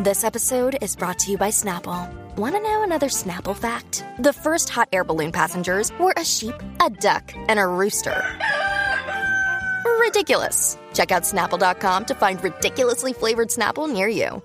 This 0.00 0.22
episode 0.22 0.78
is 0.80 0.94
brought 0.94 1.18
to 1.18 1.32
you 1.32 1.36
by 1.36 1.50
Snapple. 1.50 2.08
Want 2.36 2.54
to 2.54 2.60
know 2.60 2.84
another 2.84 3.08
Snapple 3.08 3.56
fact? 3.56 4.04
The 4.20 4.32
first 4.32 4.68
hot 4.68 4.88
air 4.92 5.02
balloon 5.02 5.32
passengers 5.32 5.90
were 5.98 6.14
a 6.16 6.24
sheep, 6.24 6.54
a 6.80 6.88
duck, 6.88 7.32
and 7.48 7.58
a 7.58 7.66
rooster. 7.66 8.14
Ridiculous. 9.98 10.78
Check 10.94 11.10
out 11.10 11.24
snapple.com 11.24 12.04
to 12.04 12.14
find 12.14 12.40
ridiculously 12.44 13.12
flavored 13.12 13.48
Snapple 13.48 13.92
near 13.92 14.06
you. 14.06 14.40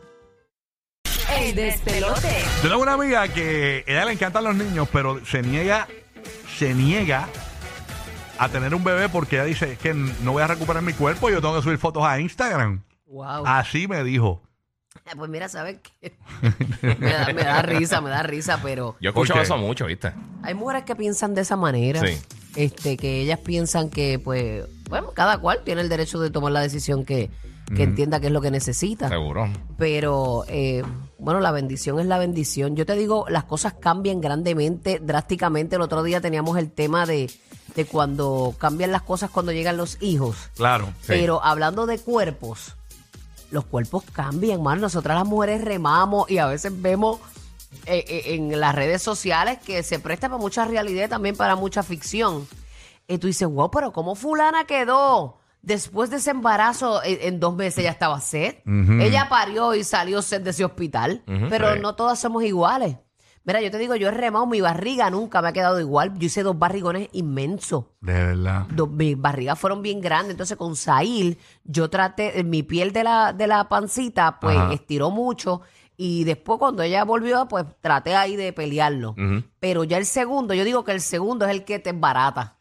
El 1.30 1.54
despelote. 1.54 2.34
Yo 2.64 2.70
tengo 2.70 2.82
una 2.82 2.94
amiga 2.94 3.28
que 3.28 3.84
ella 3.86 4.06
le 4.06 4.14
encantan 4.14 4.44
los 4.46 4.56
niños, 4.56 4.90
pero 4.92 5.24
se 5.24 5.44
niega, 5.44 5.88
se 6.58 6.74
niega 6.74 7.28
a 8.40 8.50
tener 8.50 8.74
un 8.74 8.84
bebé 8.84 9.08
porque 9.08 9.36
ella 9.36 9.46
dice 9.46 9.74
es 9.74 9.78
que 9.78 9.94
no 9.94 10.32
voy 10.32 10.42
a 10.42 10.48
recuperar 10.48 10.82
mi 10.82 10.94
cuerpo 10.94 11.30
y 11.30 11.34
yo 11.34 11.42
tengo 11.42 11.56
que 11.58 11.62
subir 11.62 11.78
fotos 11.78 12.04
a 12.04 12.20
Instagram. 12.20 12.82
Wow. 13.06 13.46
Así 13.46 13.88
me 13.88 14.04
dijo. 14.04 14.42
Pues 15.18 15.30
mira, 15.30 15.48
¿sabes 15.48 15.78
qué? 16.02 16.14
me, 17.00 17.12
da, 17.12 17.28
me 17.34 17.44
da 17.44 17.62
risa, 17.62 18.02
me 18.02 18.10
da 18.10 18.24
risa, 18.24 18.60
pero 18.64 18.96
Yo 19.00 19.10
he 19.10 19.12
escuchado 19.12 19.42
eso 19.42 19.58
mucho, 19.58 19.86
¿viste? 19.86 20.12
hay 20.42 20.54
mujeres 20.54 20.84
que 20.84 20.96
piensan 20.96 21.36
de 21.36 21.42
esa 21.42 21.56
manera. 21.56 22.02
Sí. 22.02 22.18
Este, 22.56 22.98
que 22.98 23.22
ellas 23.22 23.40
piensan 23.40 23.90
que, 23.90 24.20
pues, 24.20 24.64
bueno, 24.90 25.12
cada 25.12 25.38
cual 25.40 25.62
tiene 25.64 25.82
el 25.82 25.90
derecho 25.90 26.20
de 26.20 26.30
tomar 26.30 26.52
la 26.52 26.62
decisión 26.62 27.04
que, 27.06 27.30
que 27.76 27.84
entienda 27.84 28.20
que 28.20 28.28
es 28.28 28.32
lo 28.32 28.42
que 28.42 28.52
necesita. 28.52 29.10
Seguro. 29.10 29.50
Pero, 29.78 30.46
eh, 30.48 30.84
bueno, 31.18 31.40
la 31.40 31.52
bendición 31.52 32.00
es 32.00 32.06
la 32.06 32.20
bendición. 32.20 32.76
Yo 32.76 32.86
te 32.86 32.96
digo, 32.96 33.26
las 33.30 33.46
cosas 33.46 33.74
cambian 33.74 34.22
grandemente, 34.22 35.00
drásticamente. 35.02 35.78
El 35.78 35.82
otro 35.82 36.04
día 36.04 36.22
teníamos 36.22 36.58
el 36.58 36.72
tema 36.72 37.06
de, 37.06 37.32
de 37.76 37.86
cuando 37.86 38.54
cambian 38.60 38.92
las 38.92 39.02
cosas 39.02 39.32
cuando 39.32 39.52
llegan 39.52 39.78
los 39.78 39.98
hijos. 40.02 40.36
Claro. 40.56 40.94
Pero 41.08 41.44
hablando 41.44 41.86
de 41.88 41.98
cuerpos, 41.98 42.76
los 43.54 43.66
cuerpos 43.66 44.04
cambian, 44.12 44.62
man. 44.62 44.82
Nosotras 44.82 45.18
las 45.18 45.28
mujeres 45.28 45.64
remamos 45.64 46.30
y 46.30 46.40
a 46.40 46.48
veces 46.48 46.74
vemos 46.82 47.20
eh, 47.86 48.04
eh, 48.08 48.36
en 48.36 48.60
las 48.60 48.76
redes 48.76 49.02
sociales 49.02 49.60
que 49.66 49.84
se 49.84 50.00
presta 50.00 50.28
para 50.28 50.42
mucha 50.42 50.66
realidad 50.66 51.06
y 51.06 51.10
también 51.10 51.38
para 51.38 51.56
mucha 51.56 51.84
ficción. 51.84 52.48
Y 53.08 53.18
tú 53.18 53.28
dices, 53.28 53.48
wow, 53.48 53.70
pero 53.72 53.92
¿cómo 53.94 54.16
fulana 54.16 54.66
quedó? 54.66 55.38
Después 55.62 56.10
de 56.10 56.18
ese 56.18 56.32
embarazo, 56.32 57.02
en, 57.04 57.20
en 57.22 57.40
dos 57.40 57.56
meses 57.56 57.84
ya 57.84 57.92
estaba 57.92 58.20
set. 58.20 58.62
Ella 58.66 59.30
parió 59.30 59.74
y 59.76 59.84
salió 59.84 60.22
set 60.22 60.44
de 60.44 60.50
ese 60.50 60.66
hospital. 60.66 61.24
pero 61.50 61.74
Sí. 61.74 61.80
no 61.80 61.96
todas 61.96 62.20
somos 62.20 62.44
iguales. 62.44 62.98
Mira, 63.46 63.62
yo 63.62 63.70
te 63.72 63.78
digo, 63.78 63.96
yo 63.96 64.08
he 64.08 64.12
remado, 64.12 64.46
mi 64.46 64.62
barriga 64.62 65.10
nunca 65.10 65.42
me 65.42 65.50
ha 65.50 65.54
quedado 65.54 65.80
igual. 65.80 66.18
Yo 66.18 66.28
hice 66.28 66.44
dos 66.44 66.58
barrigones 66.58 67.10
inmensos 67.12 67.86
De 68.00 68.14
verdad. 68.14 68.68
dos- 68.74 68.90
mis 68.90 69.20
barrigas 69.20 69.60
fueron 69.60 69.82
bien 69.82 70.00
grandes. 70.00 70.32
Entonces, 70.32 70.56
con 70.58 70.76
Sail, 70.78 71.38
yo 71.66 71.90
traté, 71.90 72.40
eh, 72.40 72.44
mi 72.46 72.64
piel 72.64 72.94
de 72.94 73.04
la, 73.04 73.34
de 73.34 73.48
la 73.48 73.68
pancita, 73.68 74.40
pues 74.40 74.58
Ajá. 74.58 74.74
estiró 74.74 75.12
mucho. 75.12 75.62
Y 75.98 76.24
después, 76.24 76.58
cuando 76.58 76.84
ella 76.84 77.04
volvió, 77.04 77.48
pues 77.48 77.66
traté 77.82 78.16
ahí 78.16 78.36
de 78.36 78.54
pelearlo. 78.54 79.14
Pero 79.60 79.84
ya 79.84 79.98
el 79.98 80.06
segundo, 80.06 80.54
yo 80.54 80.64
digo 80.64 80.84
que 80.86 80.92
el 80.94 81.02
segundo 81.02 81.46
es 81.46 81.52
el 81.52 81.66
que 81.66 81.80
te 81.80 81.90
embarata. 81.92 82.58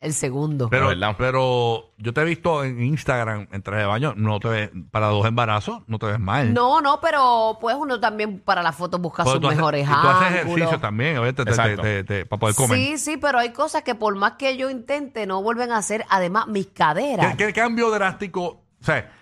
El 0.00 0.14
segundo. 0.14 0.70
Pero, 0.70 0.88
verdad. 0.88 1.14
pero 1.18 1.92
yo 1.98 2.14
te 2.14 2.22
he 2.22 2.24
visto 2.24 2.64
en 2.64 2.80
Instagram 2.82 3.48
en 3.52 3.62
traje 3.62 3.82
de 3.82 3.86
baño, 3.86 4.14
no 4.16 4.40
te 4.40 4.48
ves, 4.48 4.70
para 4.90 5.08
dos 5.08 5.26
embarazos, 5.26 5.82
no 5.88 5.98
te 5.98 6.06
ves 6.06 6.18
mal. 6.18 6.54
no, 6.54 6.80
no, 6.80 7.00
pero 7.02 7.58
pues 7.60 7.76
uno 7.78 8.00
también 8.00 8.40
para 8.40 8.62
la 8.62 8.72
foto 8.72 8.98
busca 8.98 9.24
Porque 9.24 9.34
sus 9.36 9.40
tú 9.42 9.46
haces- 9.48 9.56
mejores 9.58 9.82
y 9.86 9.90
tú 9.90 9.92
haces 9.92 10.08
ángulos. 10.40 10.56
ejercicio 10.56 10.80
también, 10.80 11.18
obviamente, 11.18 11.44
te- 11.44 11.50
te- 11.50 11.50
Exacto. 11.50 11.82
te- 11.82 12.04
te- 12.04 12.24
para 12.26 12.40
poder 12.40 12.54
comer. 12.56 12.78
Sí, 12.78 12.96
sí, 12.98 13.16
pero 13.18 13.38
hay 13.38 13.50
cosas 13.52 13.82
que 13.82 13.94
por 13.94 14.16
más 14.16 14.32
que 14.38 14.56
yo 14.56 14.70
intente, 14.70 15.26
no 15.26 15.42
vuelven 15.42 15.70
a 15.70 15.76
hacer. 15.76 16.06
Además, 16.08 16.46
mis 16.46 16.68
caderas. 16.68 17.36
¿Qué, 17.36 17.48
qué 17.48 17.52
cambio 17.52 17.90
drástico? 17.90 18.42
O 18.80 18.84
sea, 18.84 19.12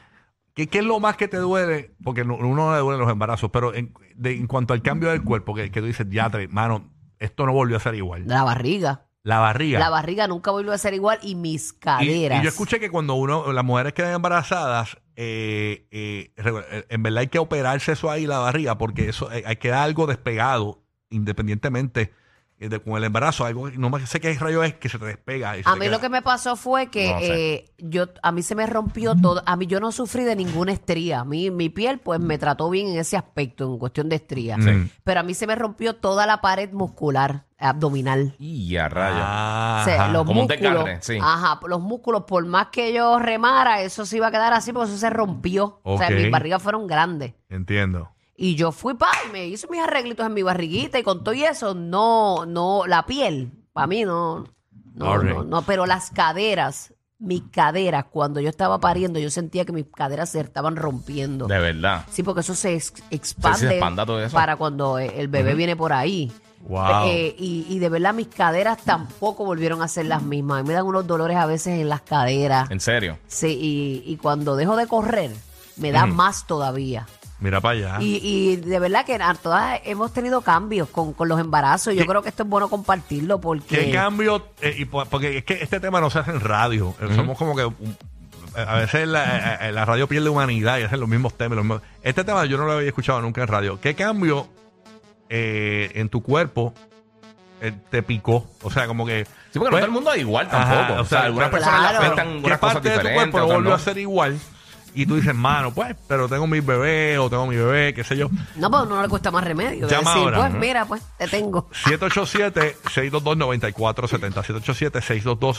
¿qué, 0.55 0.69
qué 0.69 0.79
es 0.79 0.85
lo 0.85 1.01
más 1.01 1.17
que 1.17 1.27
te 1.27 1.39
duele? 1.39 1.97
Porque 2.05 2.25
no- 2.25 2.37
uno 2.37 2.55
no 2.55 2.73
le 2.73 2.79
duelen 2.79 3.01
los 3.01 3.11
embarazos, 3.11 3.51
pero 3.51 3.75
en, 3.75 3.93
de- 4.15 4.37
en 4.37 4.47
cuanto 4.47 4.75
al 4.75 4.83
cambio 4.83 5.11
del 5.11 5.25
cuerpo, 5.25 5.55
que, 5.57 5.73
que 5.73 5.81
tú 5.81 5.87
dices, 5.89 6.07
ya, 6.09 6.31
mano, 6.51 6.89
esto 7.19 7.47
no 7.47 7.53
volvió 7.53 7.79
a 7.79 7.81
ser 7.81 7.97
igual. 7.97 8.23
La 8.29 8.45
barriga. 8.45 9.07
La 9.29 9.39
barriga. 9.41 9.79
La 9.79 9.91
barriga 9.91 10.27
nunca 10.27 10.51
volvió 10.51 10.73
a 10.73 10.79
ser 10.79 10.95
igual 10.95 11.19
y 11.23 11.35
mis 11.35 11.73
Y- 11.73 11.75
y, 11.75 11.79
caderas. 11.81 12.43
yo 12.43 12.49
escuché 12.49 12.81
que 12.81 12.91
cuando 12.91 13.15
uno, 13.15 13.53
las 13.53 13.65
mujeres 13.65 13.93
quedan 13.93 14.15
embarazadas, 14.15 14.97
eh, 15.17 15.87
eh, 15.91 16.33
re- 16.37 16.87
en 16.89 17.03
verdad 17.03 17.21
hay 17.21 17.27
que 17.27 17.39
operarse 17.39 17.93
eso 17.93 18.11
ahí, 18.11 18.27
la 18.27 18.39
barriga, 18.39 18.79
porque 18.79 19.09
eso 19.11 19.31
eh, 19.31 19.43
hay 19.47 19.57
que 19.57 19.69
dar 19.69 19.81
algo 19.83 20.07
despegado, 20.07 20.83
independientemente 21.11 22.13
eh, 22.61 22.69
de 22.69 22.81
con 22.81 22.97
el 22.97 23.05
embarazo. 23.05 23.45
Algo, 23.45 23.71
no 23.71 23.91
me 23.91 24.05
sé 24.07 24.19
qué 24.19 24.33
rayo 24.35 24.65
es 24.65 24.75
que 24.75 24.89
se 24.89 24.99
te 24.99 25.05
despega. 25.07 25.57
y 25.59 25.63
se 25.63 25.69
A 25.69 25.75
mí 25.75 25.83
queda- 25.83 25.91
lo 25.93 26.01
que 26.01 26.09
me 26.09 26.23
pasó 26.23 26.57
fue 26.57 26.89
que 26.89 27.13
No 27.13 27.19
sé. 27.21 27.55
eh, 27.55 27.71
yo 27.79 28.07
a 28.23 28.33
mí 28.33 28.43
se 28.43 28.55
me 28.55 28.67
rompió 28.67 29.15
todo. 29.15 29.43
A 29.47 29.57
mí 29.57 29.67
yo 29.67 29.79
no 29.79 29.93
sufrí 29.93 30.25
de 30.25 30.35
ninguna 30.37 30.73
estría. 30.73 31.21
A 31.21 31.25
mí 31.25 31.51
mi 31.51 31.69
piel 31.69 31.99
pues 32.01 32.19
me 32.19 32.39
trató 32.39 32.69
bien 32.71 32.89
en 32.89 32.99
ese 32.99 33.17
aspecto, 33.17 33.71
en 33.73 33.79
cuestión 33.79 34.09
de 34.09 34.17
estría. 34.17 34.57
Sí. 34.57 34.91
Pero 35.05 35.21
a 35.21 35.23
mí 35.23 35.35
se 35.35 35.47
me 35.47 35.55
rompió 35.55 35.95
toda 35.97 36.25
la 36.27 36.41
pared 36.41 36.73
muscular 36.73 37.45
abdominal. 37.59 38.35
Y 38.39 38.77
a 38.77 38.89
rayos. 38.89 39.21
Ah, 39.23 39.79
O 39.83 39.85
sea, 39.85 40.03
ajá. 40.05 40.13
los 40.13 40.25
Como 40.27 40.43
un 40.43 40.47
músculos, 40.49 40.85
desgarre, 40.85 41.03
sí. 41.03 41.19
ajá, 41.21 41.61
los 41.67 41.81
músculos, 41.81 42.25
por 42.25 42.45
más 42.47 42.69
que 42.69 42.93
yo 42.93 43.19
remara, 43.19 43.83
eso 43.83 44.07
se 44.07 44.17
iba 44.17 44.29
a 44.29 44.31
quedar 44.31 44.53
así 44.53 44.73
porque 44.73 44.91
eso 44.91 44.99
se 44.99 45.11
rompió. 45.11 45.81
O 45.83 45.99
sea, 45.99 46.09
Ok. 46.09 46.15
mis 46.15 46.31
barrigas 46.31 46.63
fueron 46.63 46.87
grandes. 46.87 47.35
Entiendo. 47.49 48.11
Y 48.37 48.55
yo 48.55 48.71
fui 48.71 48.95
pa 48.95 49.09
y 49.29 49.33
me 49.33 49.47
hice 49.47 49.67
mis 49.69 49.81
arreglitos 49.81 50.25
en 50.25 50.33
mi 50.35 50.43
barriguita 50.43 50.99
y 50.99 51.03
con 51.03 51.25
todo 51.25 51.35
y 51.35 51.43
eso, 51.43 51.75
no, 51.75 52.47
no, 52.47 52.87
la 52.87 53.05
piel, 53.05 53.51
para 53.73 53.89
mí 53.89 54.05
no, 54.05 54.45
no, 54.95 55.13
Alright. 55.13 55.37
no, 55.39 55.43
no, 55.45 55.63
pero 55.63 55.87
las 55.87 56.11
caderas, 56.13 56.95
mis 57.19 57.43
caderas, 57.51 58.05
cuando 58.09 58.39
yo 58.39 58.49
estaba 58.49 58.79
pariendo, 58.79 59.19
yo 59.19 59.29
sentía 59.29 59.65
que 59.65 59.73
mis 59.73 59.87
caderas 59.93 60.31
se 60.31 60.39
estaban 60.41 60.77
rompiendo. 60.77 61.49
De 61.49 61.59
verdad. 61.59 62.05
Sí, 62.13 62.23
porque 62.23 62.43
eso 62.43 62.55
se 62.55 62.75
ex- 62.77 63.03
expande 63.11 63.59
Sí, 63.59 63.67
se 63.67 63.73
expanda 63.73 64.07
todo 64.07 64.23
eso. 64.23 64.33
para 64.37 64.55
cuando 64.55 65.01
eh, 65.01 65.15
el 65.17 65.27
bebé 65.27 65.55
viene 65.57 65.75
por 65.75 65.93
ahí. 65.93 66.31
Wow. 66.67 67.07
Eh, 67.09 67.35
y, 67.39 67.67
y 67.69 67.79
de 67.79 67.89
verdad 67.89 68.13
mis 68.13 68.29
caderas 68.29 68.79
tampoco 68.85 69.45
volvieron 69.45 69.81
a 69.83 69.89
ser 69.89 70.07
las 70.07 70.23
mismas. 70.23 70.61
A 70.61 70.63
mí 70.63 70.69
me 70.69 70.75
dan 70.75 70.85
unos 70.87 71.07
dolores 71.07 71.37
a 71.37 71.47
veces 71.47 71.79
en 71.81 71.89
las 71.89 72.03
caderas. 72.03 72.71
En 72.71 72.81
serio. 72.81 73.19
Sí, 73.27 73.57
y, 73.61 74.03
y 74.13 74.17
cuando 74.17 74.55
dejo 74.57 74.77
de 74.77 74.87
correr, 74.87 75.31
me 75.77 75.93
da 75.93 76.07
más 76.07 76.47
todavía. 76.47 77.07
Mira 77.41 77.61
para 77.61 77.79
allá. 77.79 77.97
Y, 78.01 78.19
y 78.23 78.57
de 78.57 78.79
verdad 78.81 79.07
que 79.07 79.17
todas 79.41 79.81
hemos 79.85 80.13
tenido 80.13 80.41
cambios 80.41 80.89
con, 80.89 81.13
con 81.13 81.29
los 81.29 81.39
embarazos. 81.41 81.95
Yo 81.95 82.01
¿Qué- 82.03 82.07
creo 82.09 82.21
que 82.23 82.31
esto 82.31 82.43
es 82.43 82.49
bueno 82.49 82.69
compartirlo 82.69 83.41
porque... 83.41 83.79
¿Qué 83.87 83.93
cambio? 83.93 84.45
eh, 84.61 84.75
y 84.77 84.85
po- 84.87 85.05
porque 85.07 85.39
es 85.39 85.45
que 85.45 85.55
este 85.63 85.79
tema 85.79 86.01
no 86.01 86.11
se 86.11 86.19
hace 86.19 86.33
en 86.33 86.41
radio. 86.41 86.95
Eh, 87.01 87.15
Somos 87.15 87.39
como 87.39 87.55
que. 87.55 87.71
a 88.61 88.75
veces 88.75 89.07
la, 89.07 89.71
la 89.71 89.85
radio 89.85 90.09
pierde 90.09 90.29
humanidad 90.29 90.79
y 90.79 90.83
hacen 90.83 90.99
los 90.99 91.09
mismos 91.09 91.35
temas. 91.39 91.55
los 91.57 91.65
mismos- 91.65 91.83
Este 92.03 92.25
tema 92.25 92.45
yo 92.45 92.59
no 92.59 92.67
lo 92.67 92.73
había 92.73 92.89
escuchado 92.89 93.23
nunca 93.23 93.41
en 93.41 93.47
radio. 93.47 93.81
¿Qué 93.81 93.95
cambio 93.95 94.49
eh, 95.29 95.91
en 95.95 96.09
tu 96.09 96.23
cuerpo 96.23 96.75
eh, 97.61 97.73
te 97.91 98.03
picó? 98.03 98.47
O 98.63 98.71
sea, 98.71 98.87
como 98.87 99.05
que. 99.07 99.25
Sí, 99.25 99.59
porque 99.59 99.67
no 99.67 99.71
pues, 99.71 99.81
todo 99.81 99.87
el 99.87 99.93
mundo 99.93 100.13
es 100.13 100.21
igual 100.21 100.47
ajá, 100.51 100.79
tampoco. 100.79 101.01
o 101.01 101.05
sea, 101.05 101.23
algunas 101.23 101.51
personas 101.51 101.93
le 101.93 101.99
afectan 101.99 102.41
¿Qué 102.41 102.47
unas 102.47 102.59
cosas 102.59 102.75
parte 102.75 102.91
de 102.91 102.99
tu 102.99 103.09
cuerpo 103.09 103.39
no 103.39 103.47
volvió 103.47 103.71
no. 103.71 103.77
a 103.77 103.79
ser 103.79 103.99
igual? 103.99 104.39
Y 104.95 105.05
tú 105.07 105.17
dices, 105.17 105.35
mano, 105.35 105.73
pues, 105.73 105.95
pero 106.09 106.29
tengo 106.29 106.47
mi 106.47 106.61
bebé 106.61 107.19
o 107.19 107.29
tengo 107.31 107.47
mi 107.47 107.57
bebé, 107.57 107.95
qué 107.95 108.05
sé 108.05 108.17
yo. 108.17 108.29
No, 108.57 108.71
pues 108.71 108.89
no 108.89 109.03
le 109.03 109.09
cuesta 109.09 109.31
más 109.31 109.45
remedio. 109.45 109.87
Llama 109.87 110.15
decir, 110.15 110.35
ahora. 110.35 110.39
pues 110.39 110.55
mira, 110.55 110.87
pues 110.87 111.03
te 111.19 111.29
tengo. 111.29 111.69
787-622-9470. 111.85 114.33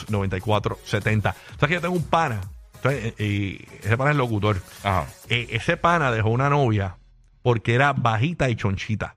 787-622-9470. 0.08 1.30
O 1.30 1.34
sea 1.58 1.68
que 1.68 1.74
yo 1.74 1.80
tengo 1.80 1.94
un 1.94 2.02
pana. 2.02 2.40
entonces, 2.74 3.14
eh, 3.18 3.24
y 3.24 3.64
ese 3.86 3.96
pana 3.96 4.10
es 4.10 4.16
locutor. 4.16 4.60
Ajá. 4.82 5.06
Ese 5.28 5.76
pana 5.76 6.10
dejó 6.10 6.30
una 6.30 6.50
novia 6.50 6.96
porque 7.42 7.74
era 7.74 7.92
bajita 7.92 8.50
y 8.50 8.56
chonchita. 8.56 9.14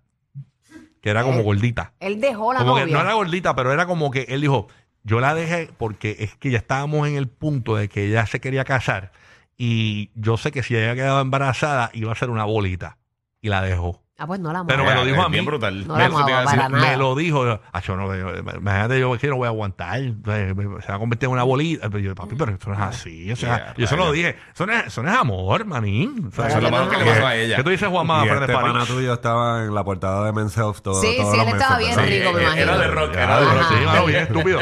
Que 1.04 1.10
era 1.10 1.24
como 1.24 1.44
gordita. 1.44 1.92
Él 2.00 2.22
dejó 2.22 2.54
la 2.54 2.60
Como 2.60 2.76
que 2.76 2.86
no 2.86 3.02
era 3.02 3.14
gordita, 3.14 3.54
pero 3.56 3.74
era 3.74 3.86
como 3.86 4.10
que 4.10 4.22
él 4.30 4.40
dijo, 4.40 4.70
yo 5.04 5.20
la 5.20 5.36
dejé 5.36 5.70
porque 5.78 6.16
es 6.20 6.36
que 6.38 6.50
ya 6.50 6.58
estábamos 6.58 7.10
en 7.10 7.18
el 7.18 7.28
punto 7.28 7.76
de 7.76 7.90
que 7.90 8.06
ella 8.06 8.26
se 8.26 8.40
quería 8.40 8.64
casar 8.64 9.12
y 9.58 10.12
yo 10.16 10.38
sé 10.38 10.52
que 10.52 10.64
si 10.64 10.76
ella 10.76 10.96
quedaba 10.96 11.22
embarazada 11.22 11.90
iba 11.94 12.12
a 12.12 12.16
ser 12.16 12.30
una 12.30 12.46
bolita. 12.46 12.98
Y 13.42 13.50
la 13.50 13.62
dejó. 13.62 14.03
Ah, 14.16 14.28
pues 14.28 14.40
no 14.40 14.54
la 14.54 14.64
Pero 14.66 14.84
amaba. 14.84 14.96
me 14.96 15.02
lo 15.02 15.08
dijo 15.12 15.24
a 15.24 15.28
mí. 15.28 15.34
Bien 15.34 15.46
brutal. 15.46 15.88
No 15.88 15.98
la 15.98 16.06
Eso 16.06 16.24
te 16.24 16.30
iba 16.32 16.38
a 16.38 16.42
amaba 16.42 16.42
decir. 16.44 16.58
para 16.60 16.70
nada. 16.70 16.92
Me 16.92 16.98
lo 16.98 17.16
dijo. 17.16 17.60
Acho, 17.72 17.98
no, 17.98 18.16
yo- 18.16 18.36
imagínate, 18.38 19.00
yo 19.00 19.18
que 19.18 19.28
no 19.28 19.38
voy 19.38 19.46
a 19.48 19.50
aguantar. 19.50 20.00
eh, 20.02 20.54
me- 20.56 20.82
Se 20.84 20.88
va 20.90 20.96
a 20.96 21.00
convertir 21.00 21.26
en 21.28 21.34
una 21.34 21.42
bolita. 21.44 21.90
Pero 21.90 21.98
yo, 22.00 22.14
papi, 22.16 22.36
pero 22.36 22.52
esto 22.52 22.70
no 22.70 22.76
es 22.76 22.82
así. 22.82 23.32
O 23.32 23.36
sea, 23.36 23.58
Yeah, 23.58 23.74
yo 23.76 23.88
se 23.88 23.96
lo 23.96 24.04
rayos. 24.04 24.16
dije. 24.16 24.36
Eso 24.54 24.66
no 24.68 24.74
es, 24.74 24.86
eso 24.86 25.02
no 25.02 25.10
es 25.12 25.18
amor, 25.18 25.66
manín. 25.66 26.28
O 26.28 26.32
sea, 26.32 26.48
Eso 26.48 26.58
es 26.58 26.64
lo 26.64 26.70
malo 26.70 26.90
que 26.90 26.98
le 26.98 27.06
pasó 27.06 27.26
a 27.26 27.36
ella. 27.36 27.56
¿Qué 27.56 27.64
tú 27.64 27.70
dices, 27.72 27.90
Juan 27.90 28.06
Y 28.06 28.08
Más? 28.08 28.28
este 28.28 28.54
pana 28.54 28.86
tuyo 28.86 29.14
estaba 29.14 29.64
en 29.66 29.74
la 29.74 29.84
portada 29.84 30.26
de 30.28 30.32
Men's 30.32 30.56
Health 30.56 30.82
todo, 30.84 31.02
Sí, 31.02 31.16
todos 31.18 31.32
sí, 31.32 31.38
los 31.40 31.48
él 31.48 31.54
estaba 31.54 31.78
bien 31.80 31.96
¿verdad? 31.96 32.10
rico, 32.12 32.34
me 32.34 32.40
Eh, 32.40 32.44
imagino. 32.44 32.62
Era 32.64 32.78
de 32.78 32.88
rock, 32.88 33.16
era 33.16 33.40
de 33.40 33.46
rock. 33.46 33.64
Sí, 33.68 33.86
mano, 33.86 34.06
bien 34.06 34.24
estúpido. 34.24 34.60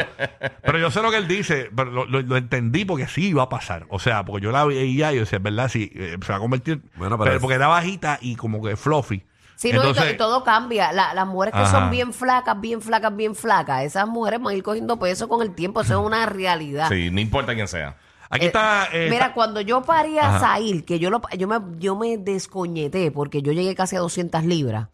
Pero 0.64 0.78
yo 0.78 0.90
sé 0.90 1.02
lo 1.02 1.10
que 1.10 1.18
él 1.18 1.28
dice, 1.28 1.70
pero 1.76 1.90
lo, 1.90 2.06
lo- 2.06 2.22
lo 2.22 2.36
entendí 2.38 2.86
porque 2.86 3.06
sí 3.06 3.28
iba 3.28 3.42
a 3.42 3.48
pasar. 3.50 3.84
O 3.90 3.98
sea, 3.98 4.24
porque 4.24 4.44
yo 4.44 4.50
la 4.50 4.64
veía 4.64 5.12
y 5.12 5.16
yo 5.16 5.20
decía, 5.20 5.36
es 5.36 5.42
verdad, 5.42 5.68
sí, 5.68 5.92
eh, 5.94 6.16
se 6.24 6.32
va 6.32 6.38
a 6.38 6.40
convertir. 6.40 6.80
Bueno, 6.96 7.18
pero 7.18 7.24
pero 7.24 7.34
es- 7.36 7.40
porque 7.42 7.54
era 7.56 7.66
bajita 7.68 8.18
y 8.22 8.34
como 8.36 8.62
que 8.62 8.76
fluffy. 8.76 9.22
Sí, 9.62 9.72
no, 9.72 9.78
y 9.78 9.82
to- 9.82 9.88
Entonces- 9.90 10.14
y 10.14 10.16
todo 10.16 10.42
cambia. 10.42 10.90
La- 10.92 11.14
las 11.14 11.26
mujeres 11.26 11.54
que 11.54 11.60
Ajá. 11.60 11.70
son 11.70 11.90
bien 11.90 12.12
flacas, 12.12 12.60
bien 12.60 12.82
flacas, 12.82 13.14
bien 13.14 13.34
flacas, 13.36 13.82
esas 13.84 14.08
mujeres 14.08 14.40
van 14.42 14.54
a 14.54 14.56
ir 14.56 14.62
cogiendo 14.64 14.98
peso 14.98 15.28
con 15.28 15.40
el 15.42 15.54
tiempo. 15.54 15.80
Eso 15.82 16.00
es 16.00 16.04
una 16.06 16.26
realidad. 16.26 16.88
Sí, 16.88 17.10
no 17.12 17.20
importa 17.20 17.54
quién 17.54 17.68
sea. 17.68 17.96
Aquí 18.34 18.44
Eh, 18.44 18.48
está. 18.48 18.88
eh, 18.92 19.08
Mira, 19.10 19.26
está- 19.26 19.34
cuando 19.34 19.60
yo 19.60 19.82
parí 19.82 20.18
a. 20.18 20.38
Zahir, 20.40 20.84
que 20.86 20.98
yo, 20.98 21.10
lo, 21.10 21.20
yo, 21.36 21.46
me, 21.46 21.58
yo 21.78 21.94
me 21.96 22.16
descoñeté 22.16 23.10
porque 23.10 23.42
yo 23.42 23.52
llegué 23.52 23.74
casi 23.74 23.94
a 23.96 24.00
200 24.00 24.42
libras. 24.44 24.88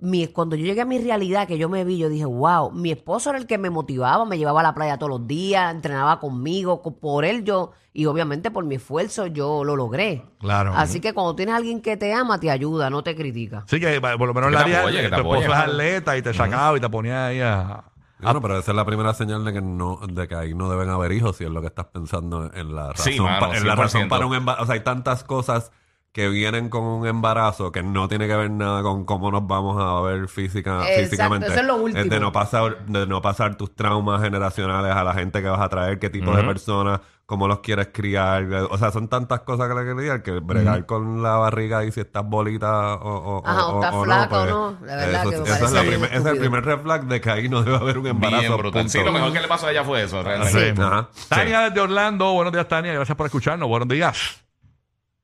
Mi, 0.00 0.26
cuando 0.26 0.56
yo 0.56 0.64
llegué 0.66 0.80
a 0.80 0.84
mi 0.84 0.98
realidad, 0.98 1.46
que 1.46 1.58
yo 1.58 1.68
me 1.68 1.84
vi, 1.84 1.96
yo 1.96 2.08
dije, 2.08 2.24
wow, 2.24 2.72
mi 2.72 2.90
esposo 2.90 3.30
era 3.30 3.38
el 3.38 3.46
que 3.46 3.56
me 3.56 3.70
motivaba, 3.70 4.24
me 4.24 4.36
llevaba 4.36 4.58
a 4.60 4.62
la 4.64 4.74
playa 4.74 4.98
todos 4.98 5.10
los 5.10 5.28
días, 5.28 5.72
entrenaba 5.72 6.18
conmigo, 6.18 6.82
co- 6.82 6.96
por 6.98 7.24
él 7.24 7.44
yo, 7.44 7.70
y 7.92 8.06
obviamente 8.06 8.50
por 8.50 8.64
mi 8.64 8.74
esfuerzo 8.74 9.28
yo 9.28 9.62
lo 9.62 9.76
logré. 9.76 10.24
Claro. 10.40 10.72
Así 10.74 10.98
que 11.00 11.12
cuando 11.12 11.36
tienes 11.36 11.52
a 11.52 11.58
alguien 11.58 11.80
que 11.80 11.96
te 11.96 12.12
ama, 12.12 12.40
te 12.40 12.50
ayuda, 12.50 12.90
no 12.90 13.04
te 13.04 13.14
critica. 13.14 13.62
Sí, 13.68 13.78
que 13.78 14.00
por 14.00 14.26
lo 14.26 14.34
menos 14.34 14.48
Que 14.48 14.54
la 14.54 14.60
área, 14.62 15.08
tu 15.10 15.16
esposo 15.18 15.42
es 15.42 15.48
atleta 15.52 16.16
y 16.16 16.22
te 16.22 16.34
sacaba 16.34 16.76
y 16.76 16.80
te 16.80 16.88
ponía 16.88 17.26
ahí 17.26 17.40
a. 17.40 17.84
Bueno, 18.22 18.40
pero 18.40 18.58
esa 18.58 18.70
es 18.72 18.76
la 18.76 18.84
primera 18.84 19.14
señal 19.14 19.44
de 19.44 19.52
que 19.52 19.60
no, 19.60 19.98
de 20.08 20.28
que 20.28 20.34
ahí 20.34 20.54
no 20.54 20.68
deben 20.70 20.88
haber 20.90 21.12
hijos, 21.12 21.36
si 21.36 21.44
es 21.44 21.50
lo 21.50 21.60
que 21.60 21.66
estás 21.68 21.86
pensando 21.86 22.50
en 22.54 22.74
la 22.74 22.92
razón, 22.92 23.12
Sí, 23.12 23.20
mano, 23.20 23.40
pa- 23.48 23.56
en 23.56 23.66
la 23.66 23.74
razón 23.74 24.02
100%. 24.02 24.08
para 24.08 24.26
un 24.26 24.34
embarazo. 24.34 24.62
O 24.62 24.66
sea, 24.66 24.74
hay 24.74 24.80
tantas 24.80 25.24
cosas 25.24 25.72
que 26.12 26.28
vienen 26.28 26.68
con 26.68 26.82
un 26.84 27.06
embarazo 27.06 27.72
que 27.72 27.82
no 27.82 28.06
tiene 28.06 28.26
que 28.28 28.36
ver 28.36 28.50
nada 28.50 28.82
con 28.82 29.04
cómo 29.06 29.30
nos 29.30 29.46
vamos 29.46 29.82
a 29.82 30.00
ver 30.02 30.28
física, 30.28 30.80
Exacto, 30.82 31.00
físicamente. 31.04 31.46
eso 31.46 31.60
es 31.60 31.66
lo 31.66 31.76
último. 31.76 32.04
de 32.04 32.20
no 32.20 32.32
pasar, 32.32 32.84
de 32.86 33.06
no 33.06 33.22
pasar 33.22 33.56
tus 33.56 33.74
traumas 33.74 34.20
generacionales 34.20 34.92
a 34.94 35.04
la 35.04 35.14
gente 35.14 35.40
que 35.40 35.48
vas 35.48 35.60
a 35.60 35.68
traer, 35.70 35.98
qué 35.98 36.10
tipo 36.10 36.36
de 36.36 36.42
personas, 36.44 37.00
cómo 37.32 37.48
los 37.48 37.60
quieres 37.60 37.88
criar. 37.94 38.44
O 38.70 38.76
sea, 38.76 38.90
son 38.92 39.08
tantas 39.08 39.40
cosas 39.40 39.66
que 39.68 39.74
le 39.74 39.94
lidiar 39.94 40.22
que 40.22 40.32
bregar 40.32 40.84
con 40.84 41.22
la 41.22 41.36
barriga 41.36 41.82
y 41.82 41.90
si 41.90 42.00
estás 42.00 42.28
bolita 42.28 42.96
o, 42.96 43.38
o, 43.38 43.46
Ajá, 43.46 43.66
o 43.68 43.82
estás 43.82 44.04
flaca 44.04 44.24
o 44.26 44.28
pues, 44.42 44.50
no. 44.50 44.86
La 44.86 44.96
verdad 44.96 45.20
eso- 45.22 45.30
que 45.30 45.36
me 45.38 45.42
eso 45.42 45.52
es, 45.54 45.58
parece 45.58 45.74
la 45.74 45.80
bien 45.80 45.92
primer- 45.94 46.10
ese 46.10 46.18
es 46.20 46.26
el 46.26 46.38
primer 46.38 46.64
red 46.66 46.78
flag 46.80 47.04
de 47.06 47.20
que 47.22 47.30
ahí 47.30 47.48
no 47.48 47.62
debe 47.62 47.76
haber 47.78 47.96
un 47.96 48.06
embarazo. 48.06 48.40
Bien 48.42 48.56
brutal. 48.58 48.90
Sí, 48.90 48.98
lo 49.02 49.12
mejor 49.12 49.32
que 49.32 49.40
le 49.40 49.48
pasó 49.48 49.66
a 49.66 49.70
ella 49.70 49.82
fue 49.82 50.02
eso, 50.02 50.22
realmente. 50.22 50.74
Sí. 50.76 50.80
Ajá. 50.82 51.08
Tania 51.30 51.60
desde 51.62 51.80
Orlando. 51.80 52.32
Buenos 52.34 52.52
días, 52.52 52.68
Tania. 52.68 52.92
Gracias 52.92 53.16
por 53.16 53.24
escucharnos. 53.26 53.66
Buenos 53.66 53.88
días. 53.88 54.44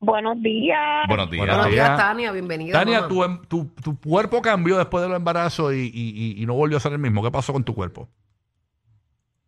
Buenos 0.00 0.40
días. 0.40 1.06
Buenos 1.08 1.30
días. 1.30 1.46
Buenos 1.46 1.70
días. 1.70 1.96
Tania, 1.98 2.32
bienvenida. 2.32 2.72
Tania, 2.78 3.06
tu, 3.06 3.22
em- 3.22 3.42
tu, 3.48 3.66
tu 3.82 3.98
cuerpo 4.00 4.40
cambió 4.40 4.78
después 4.78 5.02
del 5.04 5.12
embarazo 5.12 5.72
y, 5.74 5.90
y- 5.92 6.36
y- 6.38 6.42
y 6.42 6.46
no 6.46 6.54
volvió 6.54 6.78
a 6.78 6.80
ser 6.80 6.92
el 6.92 6.98
mismo. 7.00 7.22
¿Qué 7.22 7.30
pasó 7.30 7.52
con 7.52 7.64
tu 7.64 7.74
cuerpo? 7.74 8.08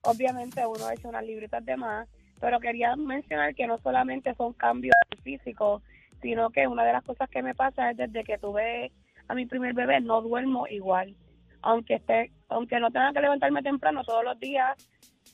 Obviamente 0.03 0.65
uno 0.67 0.87
ha 0.87 0.95
hecho 0.95 1.09
unas 1.09 1.23
libritas 1.25 1.65
de 1.65 1.77
más, 1.77 2.09
pero 2.41 2.59
quería 2.61 2.97
mencionar 2.97 3.55
que 3.55 3.67
no 3.67 3.79
solamente 3.79 4.35
son 4.35 4.53
cambios 4.55 4.95
físicos, 5.23 5.83
sino 6.23 6.51
que 6.51 6.67
una 6.67 6.85
de 6.85 6.93
las 6.93 7.05
cosas 7.05 7.29
que 7.29 7.43
me 7.43 7.55
pasa 7.55 7.91
es 7.91 7.97
desde 7.97 8.25
que 8.25 8.39
tuve 8.39 8.93
a 9.29 9.35
mi 9.35 9.47
primer 9.47 9.75
bebé 9.75 10.01
no 10.01 10.23
duermo 10.23 10.67
igual. 10.67 11.15
Aunque 11.63 11.95
esté, 11.95 12.33
aunque 12.49 12.81
no 12.81 12.91
tenga 12.91 13.13
que 13.13 13.21
levantarme 13.21 13.63
temprano 13.63 14.03
todos 14.03 14.25
los 14.25 14.39
días, 14.41 14.77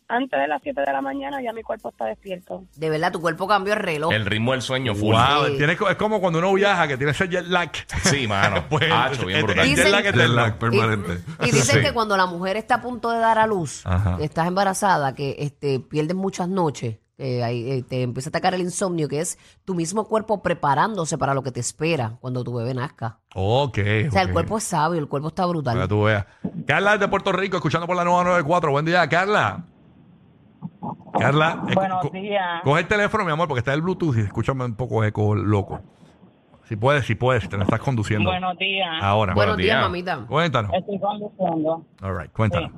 antes 0.09 0.39
de 0.41 0.47
las 0.49 0.63
7 0.63 0.81
de 0.87 0.93
la 0.93 1.01
mañana 1.01 1.43
ya 1.43 1.53
mi 1.53 1.63
cuerpo 1.63 1.89
está 1.91 2.05
despierto. 2.07 2.65
De 2.77 2.91
verdad, 2.91 3.13
tu 3.13 3.21
cuerpo 3.21 3.47
cambió 3.49 3.75
el 3.75 3.81
reloj. 3.81 4.13
El 4.13 4.27
ritmo 4.27 4.53
del 4.53 4.63
sueño 4.63 4.95
full. 4.95 5.15
Wow, 5.15 5.47
Sí. 5.49 5.57
tienes 5.59 5.77
co- 5.77 5.89
es 5.89 5.97
como 5.97 6.21
cuando 6.21 6.39
uno 6.39 6.53
viaja 6.53 6.87
que 6.89 6.97
tiene 6.97 7.13
ese 7.13 7.29
jet 7.29 7.47
lag. 7.47 7.71
Sí, 8.05 8.27
mano. 8.27 8.65
Pues, 8.71 8.91
Hacho, 8.93 9.27
bien 9.27 9.39
el- 9.41 9.45
brutal. 9.45 9.65
el 9.65 9.71
jet 9.75 9.79
Dicen- 9.85 9.93
lag 9.93 10.07
es 10.07 10.31
lag 10.31 10.59
permanente. 10.59 11.19
Y 11.43 11.51
dicen 11.51 11.77
Sí. 11.77 11.83
que 11.83 11.93
cuando 11.93 12.17
la 12.17 12.27
mujer 12.27 12.57
está 12.57 12.77
a 12.77 12.83
punto 12.83 13.11
de 13.11 13.19
dar 13.19 13.39
a 13.39 13.47
luz, 13.47 13.83
Ajá. 13.85 14.19
estás 14.21 14.47
embarazada, 14.47 15.15
que 15.15 15.37
este, 15.39 15.81
pierdes 15.81 16.15
muchas 16.17 16.49
noches, 16.49 16.99
que 17.17 17.43
ahí, 17.43 17.71
eh, 17.71 17.83
te 17.83 18.03
empieza 18.03 18.29
a 18.29 18.31
atacar 18.31 18.53
el 18.55 18.61
insomnio, 18.61 19.09
que 19.09 19.21
es 19.21 19.39
tu 19.65 19.75
mismo 19.75 20.07
cuerpo 20.07 20.43
preparándose 20.43 21.17
para 21.17 21.33
lo 21.33 21.43
que 21.43 21.51
te 21.51 21.61
espera 21.61 22.19
cuando 22.21 22.45
tu 22.45 22.53
bebé 22.55 22.75
nazca. 22.75 23.21
Ok. 23.35 23.79
O 24.09 24.11
sea, 24.13 24.21
el 24.23 24.33
cuerpo 24.33 24.59
es 24.59 24.65
sabio, 24.65 24.99
el 25.01 25.09
cuerpo 25.09 25.29
está 25.29 25.43
Para 25.45 25.49
brutal. 25.49 25.81
que 25.81 25.89
tú 25.89 26.03
veas. 26.03 26.27
Carla 26.67 26.95
es 26.95 27.01
de 27.01 27.09
Puerto 27.09 27.33
Rico, 27.33 27.57
escuchando 27.57 27.87
por 27.87 27.97
la 27.97 28.05
nueva 28.05 28.23
94. 28.25 28.71
Buen 28.71 28.85
día, 28.85 29.09
Carla. 29.09 29.65
Carla. 31.19 31.63
Buenos 31.75 32.03
co- 32.03 32.11
días. 32.11 32.63
Coge 32.63 32.81
el 32.81 32.89
teléfono, 32.89 33.25
mi 33.25 33.33
amor, 33.33 33.49
porque 33.49 33.61
está 33.61 33.73
el 33.73 33.83
Bluetooth 33.83 34.17
y 34.17 34.21
escúchame 34.21 34.65
un 34.65 34.75
poco 34.77 35.03
eco 35.05 35.35
loco. 35.35 35.81
Si 36.65 36.77
puedes, 36.77 37.07
si 37.07 37.15
puedes, 37.15 37.49
te 37.49 37.57
lo 37.57 37.63
estás 37.63 37.81
conduciendo. 37.81 38.29
Buenos 38.31 38.59
días. 38.59 38.89
Ahora. 39.01 39.35
Buenos 39.35 39.55
buenos 39.55 39.57
días, 39.57 39.77
días. 39.77 39.83
mamita. 39.83 40.27
Cuéntanos. 40.27 40.73
Estoy 40.75 40.99
conduciendo. 40.99 41.85
All 42.03 42.19
right, 42.19 42.33
cuéntanos. 42.33 42.73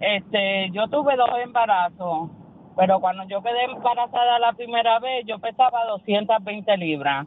Este, 0.00 0.70
yo 0.72 0.86
tuve 0.88 1.16
dos 1.16 1.30
embarazos, 1.42 2.30
pero 2.76 3.00
cuando 3.00 3.24
yo 3.26 3.42
quedé 3.42 3.64
embarazada 3.64 4.38
la 4.38 4.52
primera 4.52 4.98
vez, 4.98 5.24
yo 5.26 5.38
pesaba 5.38 5.84
220 5.86 6.76
libras. 6.76 7.26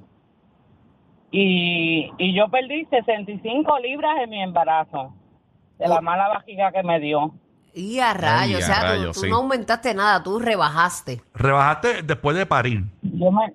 Y, 1.31 2.11
y 2.17 2.33
yo 2.35 2.49
perdí 2.49 2.85
65 2.85 3.79
libras 3.79 4.17
en 4.21 4.29
mi 4.29 4.41
embarazo, 4.41 5.13
de 5.77 5.87
la 5.87 6.01
mala 6.01 6.27
vajiga 6.27 6.71
que 6.71 6.83
me 6.83 6.99
dio. 6.99 7.33
Y 7.73 7.99
a 7.99 8.13
rayos, 8.13 8.57
Ay, 8.57 8.63
o 8.63 8.65
sea, 8.65 8.79
tú- 8.81 8.85
rayos, 8.87 9.15
tú, 9.15 9.21
sí. 9.21 9.29
no 9.29 9.37
aumentaste 9.37 9.93
nada, 9.93 10.21
tú 10.23 10.39
rebajaste 10.39 11.21
Rebajaste 11.33 12.03
después 12.03 12.35
de 12.37 12.45
parir. 12.45 12.83
Yo 13.01 13.31
me, 13.31 13.53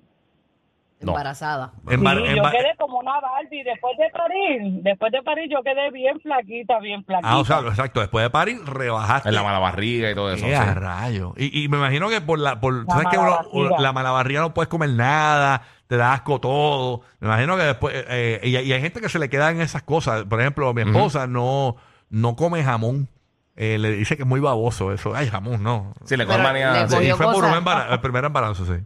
No. 1.01 1.11
embarazada. 1.11 1.73
Embar- 1.85 2.17
Sí, 2.25 2.35
yo 2.35 2.41
embar- 2.43 2.51
quedé 2.51 2.75
como 2.79 2.99
una 2.99 3.19
Barbie. 3.19 3.63
Después 3.63 3.95
de 3.97 4.09
parir, 4.17 4.81
después 4.81 5.11
de 5.11 5.21
parir, 5.21 5.49
yo 5.51 5.61
quedé 5.61 5.91
bien 5.91 6.19
flaquita, 6.21 6.79
bien 6.79 7.03
flaquita. 7.05 7.29
ah, 7.29 7.37
o 7.37 7.45
sea, 7.45 7.59
exacto. 7.59 7.99
Después 7.99 8.23
de 8.23 8.29
parir, 8.29 8.63
rebajaste. 8.65 9.29
En 9.29 9.35
la 9.35 9.43
mala 9.43 9.59
barriga 9.59 10.09
y 10.09 10.15
todo 10.15 10.31
eso. 10.31 10.45
¡Qué 10.45 10.51
sí. 10.55 10.61
a 10.61 10.73
rayo! 10.73 11.33
Y, 11.37 11.63
y 11.63 11.67
me 11.67 11.77
imagino 11.77 12.09
que 12.09 12.21
por 12.21 12.39
la, 12.39 12.59
por, 12.59 12.85
La 12.87 12.93
¿sabes 12.93 13.07
que 13.11 13.17
uno- 13.17 13.29
malabarriga. 13.31 13.79
la 13.81 13.93
malabarriga 13.93 14.41
no 14.41 14.53
puedes 14.53 14.69
comer 14.69 14.89
nada, 14.91 15.61
te 15.87 15.97
da 15.97 16.13
asco 16.13 16.39
todo. 16.39 17.01
Me 17.19 17.27
imagino 17.27 17.55
que 17.57 17.63
después, 17.63 17.93
eh, 18.07 18.39
y, 18.43 18.49
y 18.57 18.73
hay 18.73 18.81
gente 18.81 19.01
que 19.01 19.09
se 19.09 19.19
le 19.19 19.29
quedan 19.29 19.61
esas 19.61 19.83
cosas. 19.83 20.23
Por 20.23 20.39
ejemplo, 20.41 20.73
mi 20.73 20.81
esposa 20.83 21.27
no, 21.27 21.75
no 22.09 22.35
come 22.35 22.63
jamón. 22.63 23.09
Eh, 23.57 23.77
le 23.77 23.91
dice 23.91 24.17
que 24.17 24.23
es 24.23 24.27
muy 24.27 24.39
baboso 24.41 24.91
eso. 24.91 25.15
Ay, 25.15 25.27
jamón, 25.29 25.63
no. 25.63 25.93
Sí, 26.03 26.17
le 26.17 26.25
Pero 26.25 26.37
coge 26.37 26.43
manía. 26.43 26.73
le 26.73 26.89
sí. 26.89 26.97
Y 26.97 27.11
fue 27.11 27.25
por 27.25 27.35
cosas. 27.35 27.51
un 27.51 27.57
embarazo, 27.57 27.93
el 27.93 28.01
primer 28.01 28.25
embarazo, 28.25 28.65
sí. 28.65 28.83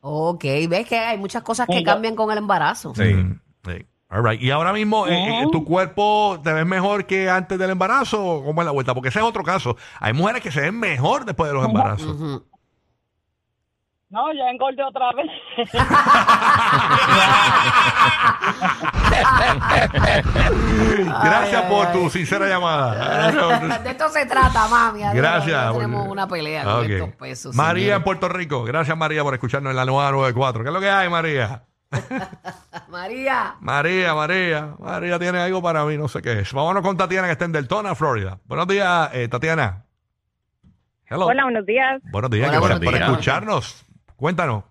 Ok, 0.00 0.44
ves 0.68 0.86
que 0.86 0.98
hay 0.98 1.18
muchas 1.18 1.42
cosas 1.42 1.66
que 1.66 1.82
cambian 1.82 2.14
con 2.16 2.30
el 2.30 2.38
embarazo. 2.38 2.94
Sí. 2.94 3.02
Mm, 3.14 3.40
sí. 3.64 3.86
All 4.10 4.24
right. 4.24 4.40
Y 4.40 4.50
ahora 4.50 4.72
mismo, 4.72 5.06
eh, 5.06 5.42
eh, 5.42 5.46
¿tu 5.52 5.64
cuerpo 5.64 6.40
te 6.42 6.52
ves 6.54 6.64
mejor 6.64 7.04
que 7.04 7.28
antes 7.28 7.58
del 7.58 7.70
embarazo 7.70 8.24
o 8.24 8.42
cómo 8.44 8.62
es 8.62 8.66
la 8.66 8.72
vuelta? 8.72 8.94
Porque 8.94 9.10
ese 9.10 9.18
es 9.18 9.24
otro 9.24 9.42
caso. 9.44 9.76
Hay 10.00 10.14
mujeres 10.14 10.42
que 10.42 10.50
se 10.50 10.62
ven 10.62 10.80
mejor 10.80 11.26
después 11.26 11.50
de 11.50 11.54
los 11.54 11.66
embarazos. 11.66 12.06
Ujú. 12.16 12.42
No, 14.08 14.32
ya 14.32 14.48
engordé 14.50 14.82
otra 14.82 15.10
vez. 15.12 15.26
Gracias 21.24 21.62
Ay, 21.64 21.70
por 21.70 21.86
ay, 21.86 21.92
tu 21.92 22.04
ay. 22.04 22.10
sincera 22.10 22.48
llamada. 22.48 23.78
De 23.80 23.90
esto 23.90 24.08
se 24.08 24.26
trata, 24.26 24.68
mami. 24.68 25.02
Gracias. 25.14 25.66
no 25.66 25.72
tenemos 25.74 26.08
una 26.08 26.28
pelea 26.28 26.64
con 26.64 26.84
Ok. 26.84 26.90
estos 26.90 27.14
pesos. 27.16 27.54
María 27.54 27.96
en. 27.96 28.02
Puerto 28.04 28.28
Rico. 28.28 28.64
Gracias, 28.64 28.96
María, 28.96 29.22
por 29.22 29.34
escucharnos 29.34 29.70
en 29.70 29.76
la 29.76 29.84
nueva 29.84 30.10
94. 30.12 30.62
¿Qué 30.62 30.68
es 30.68 30.74
lo 30.74 30.80
que 30.80 30.90
hay, 30.90 31.08
María? 31.08 31.64
María. 32.88 33.54
María, 33.60 34.14
María. 34.14 34.74
María 34.78 35.18
tiene 35.18 35.40
algo 35.40 35.62
para 35.62 35.84
mí, 35.84 35.96
no 35.96 36.08
sé 36.08 36.20
qué 36.22 36.40
es. 36.40 36.52
Vámonos 36.52 36.82
con 36.82 36.96
Tatiana, 36.96 37.26
que 37.26 37.32
está 37.32 37.44
en 37.46 37.52
Deltona, 37.52 37.94
Florida. 37.94 38.38
Buenos 38.44 38.68
días, 38.68 39.10
eh, 39.14 39.28
Tatiana. 39.28 39.84
Hello. 41.06 41.26
Hola, 41.26 41.44
buenos 41.44 41.64
días. 41.64 42.00
Buenos 42.10 42.30
días, 42.30 42.48
Hola, 42.50 42.58
gracias 42.58 42.80
buenos 42.80 42.84
por 42.84 42.94
días. 42.98 43.08
escucharnos. 43.10 43.84
Cuéntanos. 44.16 44.64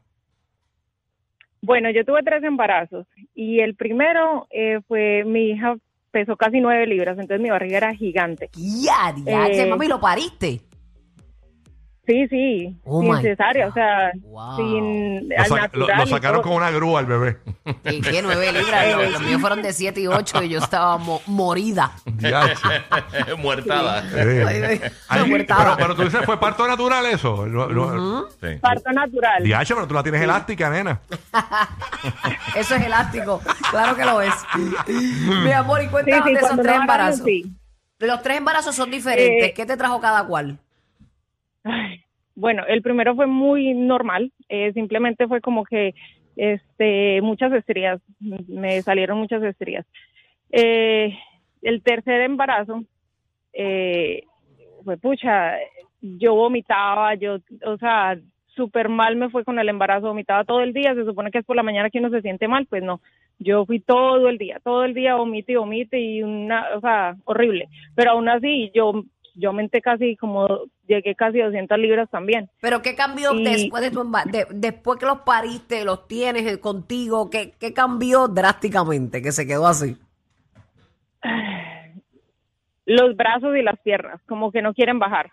Bueno, 1.62 1.90
yo 1.90 2.06
tuve 2.06 2.24
tres 2.24 2.44
embarazos 2.44 3.06
y 3.36 3.60
el 3.60 3.76
primero 3.76 4.48
eh, 4.52 4.80
fue 4.88 5.24
mi 5.26 5.52
hija 5.52 5.76
pesó 6.12 6.36
casi 6.36 6.62
nueve 6.62 6.88
libras, 6.88 7.18
entonces 7.20 7.42
mi 7.42 7.50
barriga 7.50 7.78
era 7.78 7.94
gigante. 7.94 8.50
Ya, 8.56 9.14
ya, 9.26 9.48
Eh, 9.48 9.70
mami, 9.70 9.88
lo 9.88 10.00
pariste. 10.00 10.62
Sí, 12.08 12.26
sí, 12.30 12.78
Oh 12.86 13.02
sin 13.02 13.12
my 13.12 13.22
cesárea, 13.22 13.66
God. 13.66 13.72
o 13.72 13.74
sea, 13.74 14.12
Wow. 14.22 14.56
sin 14.56 15.30
Lo, 15.30 15.36
al 15.44 15.50
lo- 15.50 15.56
natural 15.58 15.98
lo 15.98 16.04
y 16.06 16.08
sacaron 16.08 16.42
todo. 16.42 16.52
con 16.54 16.62
una 16.62 16.72
grúa 16.72 17.00
al 17.02 17.06
bebé. 17.06 17.38
¿Qué, 17.84 18.00
qué 18.00 18.22
nueve 18.22 18.52
libras? 18.54 18.88
Los, 18.96 19.12
los 19.12 19.22
míos 19.24 19.42
fueron 19.42 19.62
de 19.62 19.74
siete 19.74 20.00
y 20.00 20.08
ocho 20.08 20.42
y 20.42 20.48
yo 20.48 20.60
estaba 20.60 20.98
mo- 20.98 21.22
morida. 21.26 21.92
Diache. 22.06 22.56
Muertada. 23.40 24.04
Sí. 24.10 24.18
Ay, 24.20 24.64
ay, 24.64 24.82
Ay, 25.10 25.30
muertada. 25.30 25.76
pero, 25.76 25.78
pero 25.78 25.96
tú 25.96 26.04
dices, 26.04 26.26
¿fue 26.26 26.40
parto 26.40 26.66
natural 26.66 27.06
eso? 27.08 27.46
Sí. 28.40 28.48
parto 28.62 28.90
natural. 28.94 29.44
Diache, 29.44 29.76
pero 29.76 29.86
tú 29.88 29.94
la 29.94 30.04
tienes 30.04 30.22
elástica, 30.22 30.70
nena. 30.70 31.02
Eso 32.56 32.76
es 32.76 32.84
elástico. 32.86 33.42
Claro 33.70 33.96
que 33.96 34.06
lo 34.06 34.22
es. 34.22 34.34
Mi 35.44 35.52
amor, 35.52 35.82
y 35.82 35.86
Sí, 35.86 35.90
cuéntanos 35.92 36.26
sí, 36.26 36.32
de 36.34 36.38
esos 36.38 36.48
cuando 36.50 36.64
tres 36.64 36.76
no 36.76 36.82
embarazos. 36.82 37.22
sí. 37.26 37.52
Los 38.00 38.22
tres 38.22 38.38
embarazos 38.38 38.76
son 38.76 38.92
diferentes. 38.92 39.50
Eh, 39.50 39.54
¿Qué 39.54 39.66
te 39.66 39.76
trajo 39.76 40.00
cada 40.00 40.24
cual? 40.26 40.58
Bueno, 42.36 42.64
el 42.68 42.84
primero 42.84 43.16
fue 43.16 43.26
muy 43.26 43.74
normal, 43.74 44.32
eh, 44.48 44.72
simplemente 44.74 45.28
fue 45.28 45.42
como 45.42 45.64
que 45.64 45.96
este 46.36 47.20
muchas 47.24 47.52
estrías, 47.52 48.00
me 48.20 48.80
salieron 48.84 49.18
muchas 49.18 49.42
estrías. 49.42 49.88
Eh, 50.52 51.18
el 51.64 51.82
tercer 51.82 52.22
embarazo 52.22 52.84
eh, 53.54 54.22
fue 54.84 54.98
pucha, 54.98 55.56
yo 56.02 56.36
vomitaba, 56.36 57.16
yo, 57.16 57.40
o 57.66 57.78
sea, 57.78 58.20
súper 58.56 58.88
mal 58.88 59.16
me 59.16 59.30
fue 59.30 59.44
con 59.44 59.58
el 59.58 59.70
embarazo, 59.70 60.08
vomitaba 60.08 60.44
todo 60.44 60.62
el 60.62 60.74
día, 60.74 60.94
se 60.94 61.06
supone 61.06 61.32
que 61.32 61.40
es 61.40 61.46
por 61.46 61.56
la 61.56 61.64
mañana 61.64 61.90
que 61.90 62.00
uno 62.00 62.10
se 62.10 62.22
siente 62.22 62.48
mal, 62.48 62.68
pues 62.68 62.84
no, 62.84 63.02
yo 63.40 63.66
fui 63.66 63.80
todo 63.80 64.30
el 64.30 64.38
día, 64.38 64.60
todo 64.64 64.84
el 64.84 64.94
día 64.94 65.16
vomite 65.16 65.54
y 65.54 65.56
vomite 65.56 66.00
y 66.00 66.24
una, 66.24 66.66
o 66.76 66.82
sea, 66.82 67.16
horrible, 67.26 67.68
pero 67.96 68.12
aún 68.12 68.30
así 68.30 68.72
yo 68.74 69.04
yo 69.40 69.50
aumenté 69.50 69.82
casi 69.82 70.16
como, 70.18 70.48
llegué 70.88 71.16
casi 71.16 71.40
a 71.42 71.46
200 71.46 71.78
libras 71.78 72.10
también. 72.10 72.50
Pero 72.62 72.82
¿qué 72.82 72.96
cambió 72.96 73.34
Y- 73.34 73.44
después 73.44 73.82
de 73.84 73.92
tu 73.92 74.04
de- 74.26 74.48
después 74.52 75.00
que 75.00 75.06
los 75.06 75.20
pariste, 75.20 75.84
los 75.86 76.08
tienes 76.08 76.46
eh, 76.46 76.60
contigo? 76.60 77.30
¿qué, 77.30 77.54
¿Qué 77.60 77.74
cambió 77.74 78.28
drásticamente 78.28 79.22
que 79.22 79.32
se 79.32 79.46
quedó 79.48 79.68
así? 79.68 79.96
Los 82.86 83.18
brazos 83.18 83.56
y 83.58 83.64
las 83.64 83.78
piernas, 83.82 84.22
como 84.28 84.50
que 84.52 84.62
no 84.62 84.74
quieren 84.74 84.98
bajar. 84.98 85.30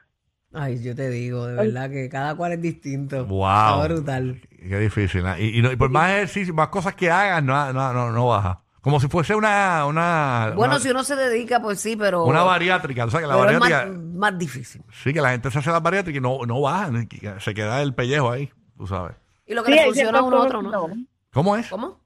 Ay, 0.53 0.83
yo 0.83 0.95
te 0.95 1.09
digo, 1.09 1.47
de 1.47 1.55
verdad 1.55 1.89
que 1.91 2.09
cada 2.09 2.35
cual 2.37 2.53
es 2.53 2.61
distinto. 2.61 3.25
Wow. 3.27 3.45
Está 3.47 3.87
brutal. 3.87 4.41
Qué 4.51 4.79
difícil. 4.79 5.25
¿eh? 5.27 5.37
Y, 5.39 5.59
y 5.59 5.63
no- 5.63 5.71
y 5.73 5.77
por 5.77 5.91
más 5.91 6.11
ejercicio, 6.13 6.53
más 6.55 6.69
cosas 6.69 6.95
que 6.97 7.11
hagas, 7.11 7.43
no, 7.45 7.73
no, 7.73 7.93
no, 7.93 8.11
no 8.11 8.27
baja. 8.29 8.64
Como 8.85 9.01
si 9.01 9.09
fuese 9.09 9.35
una. 9.35 9.87
una 9.87 10.53
Bueno, 10.55 10.75
una, 10.75 10.81
si 10.83 10.91
uno 10.91 11.03
se 11.05 11.17
dedica, 11.17 11.59
pues 11.61 11.81
sí, 11.81 11.97
pero. 11.97 12.25
una 12.27 12.43
bariátrica. 12.43 13.07
O 13.07 13.11
sea, 13.11 13.19
que 13.21 13.27
la 13.27 13.35
pero 13.35 13.51
es 13.51 13.59
bariátrica. 13.59 13.99
más, 13.99 14.15
más 14.33 14.39
difícil. 14.39 14.83
Sí, 15.03 15.15
que 15.15 15.23
la 15.23 15.31
gente 15.31 15.51
se 15.51 15.59
hace 15.59 15.71
la 15.71 15.81
bariátrica 15.81 16.19
y 16.19 16.21
no, 16.21 16.41
no 16.47 16.61
bajan. 16.61 17.07
que 17.07 17.35
Se 17.41 17.55
queda 17.55 17.81
el 17.81 17.95
pellejo 17.95 18.31
ahí, 18.31 18.53
tú 18.77 18.87
sabes. 18.87 19.17
Y 19.47 19.55
lo 19.55 19.65
que 19.65 19.73
Sí, 19.73 19.79
le 19.79 19.85
funciona 19.87 20.19
a 20.19 20.23
uno 20.23 20.37
a 20.37 20.41
otro, 20.43 20.61
no. 20.61 20.87
¿Cómo 21.33 21.57
es? 21.57 21.69
¿Cómo? 21.69 22.04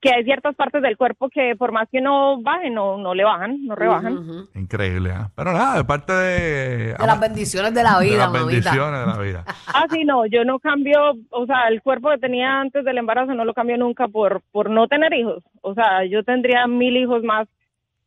Que 0.00 0.10
hay 0.14 0.22
ciertas 0.22 0.54
partes 0.54 0.80
del 0.80 0.96
cuerpo 0.96 1.28
que 1.28 1.56
por 1.56 1.72
más 1.72 1.88
que 1.90 2.00
no 2.00 2.40
bajen, 2.40 2.72
no, 2.74 2.98
no 2.98 3.14
le 3.14 3.24
bajan, 3.24 3.66
no 3.66 3.74
rebajan. 3.74 4.46
Increíble, 4.54 5.10
¿ah? 5.10 5.30
Pero 5.34 5.52
nada, 5.52 5.78
es 5.80 5.84
parte 5.84 6.12
de. 6.12 6.94
De 6.94 7.06
las 7.06 7.18
bendiciones 7.20 7.74
de 7.74 7.82
la 7.82 7.98
de 7.98 8.04
vida, 8.06 8.18
las 8.18 8.30
mamita. 8.32 8.46
bendiciones 8.70 9.00
de 9.00 9.06
la 9.06 9.18
vida. 9.18 9.44
Ah, 9.74 9.86
sí, 9.90 10.04
no, 10.04 10.24
yo 10.26 10.44
no 10.44 10.60
cambio, 10.60 11.14
o 11.30 11.46
sea, 11.46 11.66
el 11.68 11.82
cuerpo 11.82 12.10
que 12.10 12.18
tenía 12.18 12.60
antes 12.60 12.84
del 12.84 12.98
embarazo 12.98 13.34
no 13.34 13.44
lo 13.44 13.54
cambio 13.54 13.76
nunca 13.76 14.06
por, 14.08 14.40
por 14.52 14.70
no 14.70 14.86
tener 14.88 15.12
hijos. 15.14 15.42
O 15.62 15.74
sea, 15.74 16.04
yo 16.04 16.22
tendría 16.22 16.66
mil 16.68 16.96
hijos 16.96 17.22
más. 17.24 17.48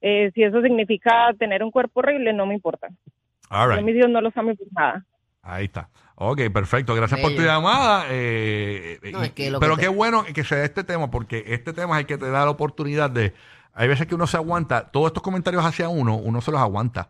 Eh, 0.02 0.32
si 0.34 0.44
eso 0.44 0.62
significa 0.62 1.30
tener 1.38 1.62
un 1.64 1.72
cuerpo 1.72 2.00
horrible, 2.00 2.32
no 2.34 2.46
me 2.46 2.54
importa. 2.56 2.88
All 3.50 3.70
Yo 3.70 3.76
right. 3.76 3.86
mis 3.86 3.96
hijos 3.98 4.10
no 4.10 4.22
los 4.22 4.34
cambio 4.34 4.56
por 4.56 4.68
nada. 4.72 5.06
Ahí 5.44 5.66
está. 5.66 5.90
Ok, 6.24 6.42
perfecto. 6.54 6.94
Gracias 6.94 7.20
por 7.20 7.32
tu 7.36 7.42
llamada. 7.42 8.06
eh, 8.10 9.00
No, 9.12 9.24
y- 9.24 9.28
es 9.28 9.32
que 9.34 9.50
lo 9.50 9.60
pero 9.60 9.76
que 9.76 9.82
qué 9.84 9.88
bueno 9.88 10.24
que 10.24 10.44
se 10.44 10.56
dé 10.56 10.66
este 10.66 10.84
tema, 10.84 11.10
porque 11.10 11.44
este 11.48 11.74
tema 11.74 11.96
es 11.96 12.02
el 12.02 12.06
que 12.06 12.18
te 12.20 12.30
da 12.30 12.46
la 12.46 12.52
oportunidad 12.52 13.10
de. 13.10 13.34
Hay 13.74 13.88
veces 13.88 14.06
que 14.06 14.14
uno 14.16 14.28
se 14.28 14.38
aguanta, 14.38 14.92
todos 14.92 15.08
estos 15.08 15.24
comentarios 15.24 15.66
hacia 15.66 15.90
uno, 15.90 16.16
uno 16.18 16.42
se 16.42 16.52
los 16.52 16.62
aguanta. 16.62 17.10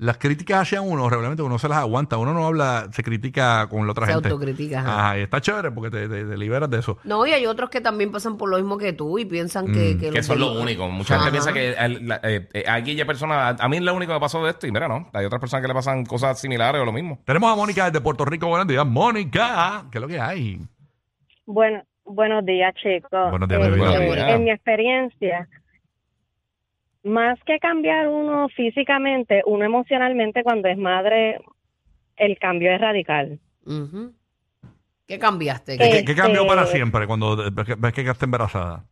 Las 0.00 0.16
críticas 0.18 0.60
hacia 0.62 0.80
uno, 0.80 1.10
realmente 1.10 1.42
uno 1.42 1.58
se 1.58 1.68
las 1.68 1.78
aguanta. 1.78 2.18
Uno 2.18 2.32
no 2.32 2.46
habla, 2.46 2.86
se 2.92 3.02
critica 3.02 3.66
con 3.68 3.84
la 3.84 3.90
otra 3.90 4.06
Se 4.06 4.12
gente. 4.12 4.28
autocritica, 4.28 4.78
ajá. 4.78 4.94
Ajá, 5.08 5.18
y 5.18 5.22
está 5.22 5.40
chévere 5.40 5.72
porque 5.72 5.90
te, 5.90 6.08
te- 6.08 6.24
te 6.24 6.36
liberas 6.38 6.70
de 6.70 6.78
eso. 6.78 6.98
No, 7.02 7.26
y 7.26 7.32
hay 7.32 7.46
otros 7.46 7.68
que 7.68 7.80
también 7.80 8.12
pasan 8.12 8.36
por 8.36 8.48
lo 8.48 8.58
mismo 8.58 8.78
que 8.78 8.92
tú 8.92 9.18
y 9.18 9.24
piensan 9.24 9.66
que, 9.66 9.96
Mm. 9.96 9.98
que, 9.98 10.10
Que 10.10 10.22
son 10.22 10.38
los 10.38 10.56
únicos. 10.56 10.88
Mucha 10.92 11.16
Ajá. 11.16 11.24
gente 11.24 11.32
piensa 11.40 11.52
que 11.52 11.76
al- 11.76 12.06
la- 12.06 12.20
eh, 12.22 12.48
eh, 12.52 12.64
aquí 12.68 12.92
hay 12.96 13.04
personas. 13.04 13.60
A, 13.60 13.68
mí 13.68 13.78
es 13.78 13.82
lo 13.82 13.92
único 13.92 14.10
que 14.10 14.14
me 14.14 14.20
pasó 14.20 14.44
de 14.44 14.50
esto 14.52 14.68
y 14.68 14.70
mira, 14.70 14.86
no. 14.86 15.10
Hay 15.12 15.24
otras 15.24 15.40
personas 15.40 15.62
que 15.62 15.68
le 15.68 15.74
pasan 15.74 16.04
cosas 16.06 16.40
similares 16.40 16.80
o 16.80 16.84
lo 16.84 16.92
mismo. 16.92 17.18
Tenemos 17.24 17.52
a 17.52 17.56
Mónica 17.56 17.86
desde 17.86 18.00
Puerto 18.00 18.24
Rico. 18.24 18.46
Buenos 18.46 18.68
días, 18.68 18.86
Mónica. 18.86 19.86
¿Qué 19.90 19.98
es 19.98 20.02
lo 20.02 20.06
que 20.06 20.20
hay? 20.20 20.60
Bueno, 21.44 21.82
buenos 22.04 22.46
días, 22.46 22.72
chicos. 22.76 23.30
Buenos 23.30 23.48
días, 23.48 23.74
días. 23.74 24.28
En 24.30 24.44
mi 24.44 24.50
experiencia, 24.52 25.48
más 27.04 27.38
que 27.44 27.58
cambiar 27.58 28.08
uno 28.08 28.48
físicamente, 28.48 29.42
uno 29.46 29.64
emocionalmente 29.64 30.42
cuando 30.42 30.68
es 30.68 30.76
madre, 30.78 31.40
el 32.16 32.38
cambio 32.38 32.72
es 32.72 32.80
radical. 32.80 33.38
¿Qué 35.06 35.18
cambiaste? 35.18 35.78
¿Qué, 35.78 35.90
qué- 35.90 36.04
qué 36.04 36.14
cambió 36.14 36.42
Este- 36.42 36.48
para 36.54 36.66
siempre 36.66 37.06
cuando 37.06 37.36
ves 37.52 37.92
que, 37.94 38.02
quedaste 38.02 38.24
embarazada? 38.24 38.84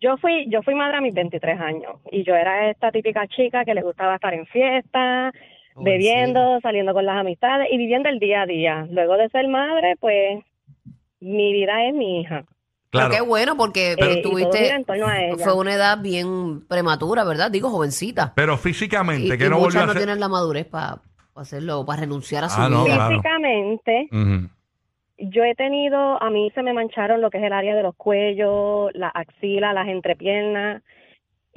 Yo 0.00 0.16
fui, 0.18 0.46
yo 0.48 0.62
fui 0.62 0.74
madre 0.74 0.98
a 0.98 1.00
mis 1.00 1.14
23 1.14 1.58
años 1.60 1.96
y 2.12 2.22
yo 2.22 2.34
era 2.36 2.70
esta 2.70 2.92
típica 2.92 3.26
chica 3.26 3.64
que 3.64 3.74
le 3.74 3.82
gustaba 3.82 4.14
estar 4.16 4.32
en 4.34 4.46
fiesta, 4.46 5.32
Oh, 5.74 5.80
¿en 5.80 5.84
bebiendo, 5.84 6.60
saliendo 6.60 6.92
con 6.92 7.04
las 7.06 7.16
amistades 7.18 7.68
y 7.70 7.78
viviendo 7.78 8.08
el 8.08 8.18
día 8.18 8.42
a 8.42 8.46
día. 8.46 8.86
Luego 8.90 9.16
de 9.16 9.28
ser 9.28 9.46
madre, 9.48 9.96
pues 10.00 10.40
mi 11.20 11.52
vida 11.52 11.86
es 11.86 11.94
mi 11.94 12.20
hija. 12.20 12.44
Pero 12.90 13.10
qué 13.10 13.20
bueno, 13.20 13.56
porque 13.56 13.92
Eh, 13.98 14.22
tuviste. 14.22 14.70
en 14.70 14.84
torno 14.84 15.06
a 15.06 15.20
ella. 15.22 15.44
Fue 15.44 15.54
una 15.54 15.74
edad 15.74 15.98
bien 16.00 16.66
prematura, 16.66 17.22
¿verdad? 17.24 17.50
Digo, 17.50 17.68
jovencita. 17.70 18.32
Pero 18.34 18.56
físicamente, 18.56 19.34
y 19.34 19.38
que 19.38 19.44
no 19.50 19.56
volvió 19.56 19.64
muchas 19.66 19.82
a 19.82 19.86
no 19.86 19.90
hacer. 19.92 20.02
tienen 20.04 20.20
la 20.20 20.28
madurez 20.28 20.66
para 20.66 21.02
hacerlo, 21.34 21.84
para 21.84 22.00
renunciar 22.00 22.44
a 22.44 22.48
su 22.48 22.60
Ah, 22.60 22.68
no, 22.70 22.84
vida. 22.84 22.94
claro. 22.94 23.10
Físicamente. 23.16 24.08
Yo 25.20 25.42
he 25.42 25.54
tenido, 25.56 26.22
a 26.22 26.30
mí 26.30 26.50
se 26.54 26.62
me 26.62 26.72
mancharon 26.72 27.20
lo 27.20 27.28
que 27.30 27.38
es 27.38 27.44
el 27.44 27.52
área 27.52 27.74
de 27.74 27.82
los 27.82 27.94
cuellos, 27.96 28.90
la 28.94 29.08
axila, 29.08 29.72
las 29.72 29.88
entrepiernas 29.88 30.82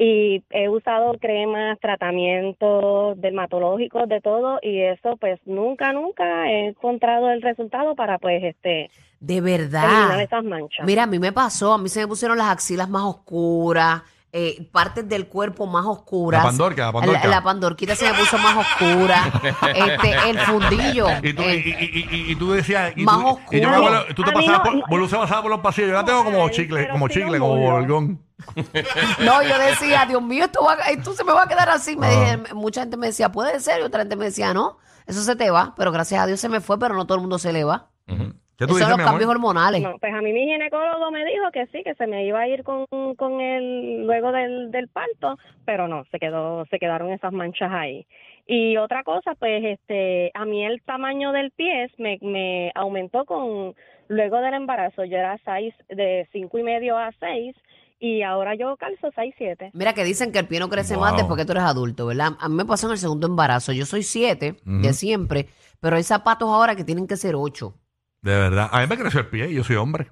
y 0.03 0.43
he 0.50 0.67
usado 0.67 1.13
cremas, 1.20 1.77
tratamientos 1.79 3.20
dermatológicos, 3.22 4.08
de 4.10 4.20
todo 4.22 4.60
y 4.62 4.81
eso 4.81 5.15
pues 5.17 5.39
nunca, 5.46 5.93
nunca 5.93 6.48
he 6.50 6.70
encontrado 6.70 7.29
el 7.29 7.41
resultado 7.41 7.96
para 7.96 8.17
pues 8.17 8.43
este 8.43 8.89
De 9.20 9.41
verdad. 9.41 10.20
esas 10.22 10.43
manchas. 10.43 10.86
Mira, 10.86 11.03
a 11.03 11.08
mí 11.08 11.20
me 11.20 11.31
pasó, 11.31 11.74
a 11.74 11.77
mí 11.77 11.89
se 11.89 12.00
me 12.01 12.08
pusieron 12.08 12.38
las 12.38 12.48
axilas 12.50 12.89
más 12.89 13.03
oscuras, 13.03 14.01
eh, 14.34 14.65
partes 14.72 15.08
del 15.10 15.27
cuerpo 15.27 15.67
más 15.67 15.86
oscuras. 15.86 16.41
La 16.41 16.50
pandorca, 16.50 16.86
la 16.86 16.91
pandorca. 16.93 17.24
La, 17.27 17.36
la 17.36 17.43
pandorquita 17.43 17.96
se 17.96 18.05
me 18.10 18.17
puso 18.17 18.38
más 18.38 18.58
oscura. 18.58 19.24
este, 19.75 20.29
el 20.29 20.39
fundillo. 20.39 21.08
Y 21.22 21.34
tú, 21.34 21.41
y, 21.43 21.46
eh, 21.48 21.63
y- 21.65 22.00
y- 22.00 22.08
y- 22.29 22.31
y 22.31 22.36
tú 22.38 22.53
decías. 22.53 22.93
Y 22.96 23.03
Más 23.03 23.17
tú, 23.20 23.39
y 23.51 23.60
yo 23.60 23.70
me 23.70 23.75
oscuro. 23.75 23.93
acuerdo, 23.98 24.15
tú 24.15 24.24
te 24.24 24.31
pasabas 24.31 24.74
no- 24.74 24.81
por, 24.89 25.10
se 25.10 25.15
pasaba 25.17 25.41
por 25.41 25.51
los 25.51 25.60
pasillos. 25.60 25.89
Yo 25.89 25.96
la 25.96 26.05
tengo 26.05 26.24
como 26.24 26.43
Ay, 26.46 26.50
chicle, 26.51 26.88
como 26.89 27.08
chicle, 27.10 27.38
como 27.39 27.58
bolgón. 27.58 28.20
No, 29.25 29.41
yo 29.43 29.57
decía, 29.60 30.05
Dios 30.07 30.21
mío, 30.21 30.45
esto, 30.45 30.63
va, 30.63 30.75
esto 30.89 31.13
se 31.13 31.24
me 31.24 31.33
va 31.33 31.43
a 31.43 31.48
quedar 31.48 31.69
así. 31.69 31.95
Me 31.95 32.07
dije- 32.10 32.53
mucha 32.53 32.81
gente 32.81 32.98
me 32.98 33.07
decía, 33.07 33.29
puede 33.29 33.60
ser, 33.60 33.81
y 33.81 33.83
otra 33.83 34.01
gente 34.01 34.15
me 34.15 34.25
decía, 34.25 34.53
no, 34.53 34.77
eso 35.07 35.21
se 35.21 35.36
te 35.36 35.50
va. 35.51 35.74
Pero 35.77 35.91
gracias 35.91 36.21
a 36.21 36.27
Dios 36.27 36.39
se 36.39 36.50
me 36.50 36.60
fue, 36.62 36.79
pero 36.79 36.95
no 36.95 37.05
todo 37.05 37.15
el 37.15 37.21
mundo 37.21 37.38
se 37.39 37.53
le 37.53 37.63
va. 37.63 37.89
Ujú. 38.07 38.33
¿Qué 38.57 38.67
tú 38.67 38.75
Esos 38.75 38.77
dices, 38.77 38.89
son 38.89 38.98
mi 38.98 39.01
los 39.03 39.07
amor? 39.07 39.12
cambios 39.13 39.29
hormonales. 39.31 39.81
No, 39.81 39.98
pues 40.00 40.13
a 40.13 40.21
mí 40.21 40.33
mi 40.33 40.41
ginecólogo 40.45 41.10
me 41.10 41.25
dijo 41.25 41.50
que 41.51 41.65
sí, 41.67 41.81
que 41.83 41.95
se 41.95 42.05
me 42.05 42.25
iba 42.25 42.41
a 42.41 42.48
ir 42.48 42.63
con, 42.63 42.86
con 43.17 43.41
el 43.41 44.05
luego 44.05 44.31
del, 44.31 44.69
del 44.69 44.88
parto, 44.88 45.38
pero 45.65 45.88
no, 45.88 46.03
se 46.12 46.19
quedó, 46.19 46.65
se 46.69 46.77
quedaron 46.77 47.12
esas 47.12 47.33
manchas 47.33 47.71
ahí. 47.71 48.05
Y 48.45 48.77
otra 48.77 49.03
cosa, 49.03 49.33
pues 49.39 49.63
este, 49.63 50.29
a 50.36 50.45
mí 50.45 50.63
el 50.63 50.81
tamaño 50.83 51.31
del 51.31 51.51
pie 51.51 51.89
me, 51.98 52.19
me 52.21 52.71
aumentó 52.75 53.25
con 53.25 53.74
luego 54.10 54.38
del 54.41 54.53
embarazo. 54.53 55.05
Yo 55.05 55.17
era 55.17 55.39
seis, 55.43 55.74
de 55.89 56.27
cinco 56.31 56.60
y 56.60 56.63
medio 56.63 56.98
a 56.98 57.10
seis 57.19 57.55
y 58.01 58.24
ahora 58.24 58.55
yo 58.55 58.75
calzo 58.77 59.10
seis 59.15 59.34
siete. 59.38 59.70
Mira 59.74 59.93
que 59.93 60.03
dicen 60.03 60.31
que 60.34 60.39
el 60.39 60.48
pie 60.48 60.60
no 60.60 60.67
crece 60.70 60.96
Wow. 60.96 61.01
más 61.03 61.15
después 61.15 61.38
que 61.38 61.46
tú 61.46 61.51
eres 61.53 61.63
adulto, 61.63 62.08
¿verdad? 62.08 62.36
A 62.39 62.50
mí 62.50 62.55
me 62.55 62.65
pasó 62.65 62.88
en 62.88 62.93
el 62.93 62.98
segundo 62.98 63.27
embarazo. 63.27 63.72
Yo 63.72 63.86
soy 63.86 64.03
siete 64.03 64.58
Ujú. 64.65 64.81
de 64.81 64.93
siempre, 64.93 65.48
pero 65.79 65.96
hay 65.96 66.03
zapatos 66.03 66.50
ahora 66.50 66.75
que 66.75 66.84
tienen 66.84 67.08
que 67.08 67.15
ser 67.15 67.36
ocho. 67.36 67.75
De 68.22 68.31
verdad. 68.36 68.67
A 68.72 68.81
mí 68.81 68.88
me 68.88 68.98
creció 68.98 69.20
el 69.22 69.27
pie 69.27 69.50
y 69.51 69.53
yo 69.55 69.63
soy 69.63 69.75
hombre. 69.77 70.12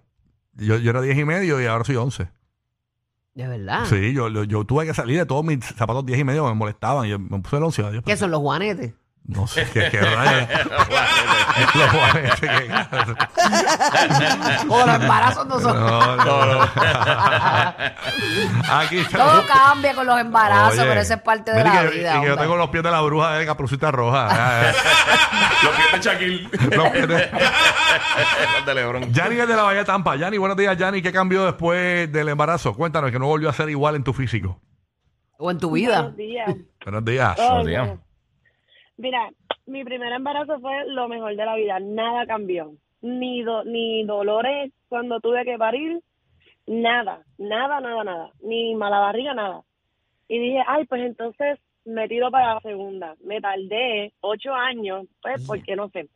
Yo, 0.54 0.78
yo 0.78 0.90
era 0.92 1.02
10 1.02 1.18
y 1.18 1.26
medio 1.26 1.62
y 1.62 1.66
ahora 1.66 1.84
soy 1.84 1.96
11. 1.96 2.30
De 3.34 3.48
verdad. 3.48 3.86
Sí, 3.86 4.14
yo, 4.14 4.28
yo, 4.30 4.44
yo 4.44 4.66
tuve 4.66 4.86
que 4.86 4.94
salir 4.94 5.18
de 5.18 5.26
todos 5.26 5.44
mis 5.46 5.64
zapatos 5.64 6.06
10 6.06 6.20
y 6.20 6.24
medio, 6.24 6.46
me 6.48 6.54
molestaban. 6.54 7.06
Y 7.06 7.10
yo 7.10 7.20
me 7.20 7.40
puse 7.40 7.58
el 7.58 7.64
11. 7.64 7.84
Adiós, 7.84 8.04
¿Qué 8.06 8.18
son 8.18 8.32
los 8.32 8.40
juanetes? 8.42 8.94
No 9.30 9.46
sé 9.46 9.64
qué, 9.72 9.90
qué 9.92 10.02
rayos. 10.02 10.48
Los 11.76 12.40
qué- 12.40 12.72
O 14.70 14.86
los 14.88 14.96
embarazos 14.96 15.46
no 15.46 15.60
son. 15.60 15.80
No, 15.80 16.16
no, 16.18 16.46
no. 16.46 16.62
Aquí 18.72 18.98
está. 18.98 19.18
Todo 19.20 19.46
cambia 19.48 19.94
con 19.94 20.08
los 20.08 20.20
embarazos, 20.20 20.80
Oye, 20.80 20.88
pero 20.90 21.02
eso 21.02 21.14
es 21.14 21.22
parte 21.22 21.52
de 21.52 21.58
mira 21.64 21.84
la 21.84 21.90
que- 21.92 21.98
vida. 21.98 22.10
Y 22.18 22.20
que 22.22 22.26
yo 22.26 22.32
hombre. 22.34 22.44
tengo 22.46 22.58
los 22.58 22.70
pies 22.70 22.84
de 22.84 22.90
la 22.92 23.02
bruja 23.02 23.34
de 23.34 23.46
Caperucita 23.46 23.92
Roja. 23.92 24.28
Ah, 24.32 24.72
Los 25.64 25.74
pies 25.76 25.92
de 25.94 26.00
Shaquille. 26.10 26.46
eh. 26.52 26.76
Los 26.76 26.90
pies 26.90 27.08
de- 27.08 27.30
Los 28.58 28.66
de 28.66 28.74
Lebron. 28.74 29.14
Yanni 29.14 29.36
es 29.40 29.48
de 29.48 29.56
la 29.56 29.62
Bahía 29.64 29.86
Tampa. 29.86 30.16
Yanni, 30.16 30.40
buenos 30.40 30.58
días, 30.58 30.76
Yanni. 30.76 31.04
¿Qué 31.04 31.12
cambió 31.12 31.46
después 31.46 32.12
del 32.12 32.30
embarazo? 32.30 32.74
Cuéntanos, 32.74 33.12
que 33.12 33.20
no 33.20 33.28
volvió 33.28 33.48
a 33.50 33.54
ser 33.54 33.70
igual 33.70 33.96
en 33.96 34.04
tu 34.04 34.12
físico. 34.14 34.60
O 35.38 35.52
en 35.52 35.60
tu 35.60 35.70
vida. 35.72 36.10
días. 36.18 36.50
Buenos 36.84 37.06
días. 37.06 37.36
Buenos 37.38 37.66
días. 37.68 37.90
Mira, 39.00 39.30
mi 39.66 39.84
primer 39.86 40.12
embarazo 40.12 40.60
fue 40.60 40.86
lo 40.88 41.08
mejor 41.08 41.36
de 41.36 41.46
la 41.46 41.56
vida, 41.56 41.80
nada 41.80 42.26
cambió. 42.26 42.74
Ni, 43.02 43.44
do- 43.44 43.64
ni 43.64 44.04
dolores 44.04 44.74
cuando 44.90 45.22
tuve 45.22 45.46
que 45.46 45.58
parir, 45.58 46.02
nada, 46.68 47.24
nada, 47.38 47.80
nada, 47.80 48.04
nada. 48.04 48.32
Ni 48.42 48.76
mala 48.76 49.00
barriga, 49.00 49.34
nada. 49.34 49.62
Y 50.28 50.38
dije, 50.38 50.62
ay, 50.68 50.86
pues 50.86 51.02
entonces 51.04 51.60
me 51.86 52.10
tiro 52.10 52.30
para 52.30 52.56
la 52.56 52.60
segunda. 52.60 53.16
Me 53.24 53.40
tardé 53.40 54.12
ocho 54.20 54.54
años, 54.54 55.08
pues 55.22 55.46
porque 55.48 55.78
no 55.78 55.88
sé. 55.90 56.10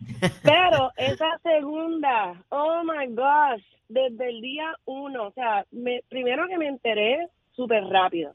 Pero 0.42 0.90
esa 0.96 1.38
segunda, 1.44 2.42
oh 2.50 2.82
my 2.84 3.06
gosh, 3.14 3.62
desde 3.88 4.30
el 4.30 4.40
día 4.40 4.74
uno, 4.84 5.28
o 5.28 5.32
sea, 5.32 5.64
me, 5.70 6.02
primero 6.08 6.48
que 6.48 6.58
me 6.58 6.66
enteré 6.66 7.28
súper 7.52 7.84
rápido. 7.84 8.34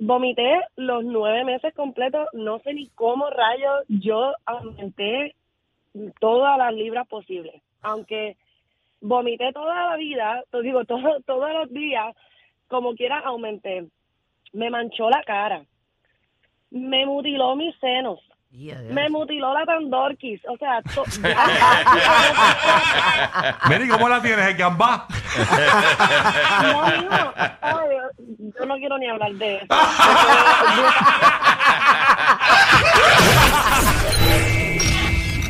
Vomité 0.00 0.60
los 0.76 1.02
nueve 1.04 1.44
meses 1.44 1.74
completos, 1.74 2.28
no 2.32 2.60
sé 2.60 2.72
ni 2.74 2.88
cómo 2.90 3.28
rayos 3.30 3.82
yo 3.88 4.32
aumenté 4.46 5.34
todas 6.20 6.56
las 6.56 6.72
libras 6.72 7.06
posibles. 7.08 7.60
Aunque 7.82 8.36
vomité 9.00 9.52
toda 9.52 9.90
la 9.90 9.96
vida, 9.96 10.44
te 10.50 10.62
digo, 10.62 10.84
todo, 10.84 11.20
todos 11.26 11.52
los 11.52 11.68
días, 11.72 12.14
como 12.68 12.94
quiera 12.94 13.18
aumenté. 13.18 13.86
Me 14.52 14.70
manchó 14.70 15.10
la 15.10 15.22
cara. 15.24 15.62
me 16.70 17.04
mutiló 17.06 17.56
mis 17.56 17.74
senos. 17.80 18.20
Me 18.92 19.10
mutiló 19.10 19.52
la 19.52 19.66
tandorquis. 19.66 20.40
O 20.48 20.56
sea, 20.56 20.80
to- 20.82 21.04
Mary, 23.68 23.88
¿cómo 23.88 24.08
la 24.08 24.22
tienes? 24.22 24.46
¿El 24.46 24.54
gambá? 24.56 25.06
No, 26.62 26.88
yo 28.58 28.66
no 28.66 28.74
quiero 28.76 28.98
ni 28.98 29.08
hablar 29.08 29.32
de 29.32 29.56
eso. 29.56 29.66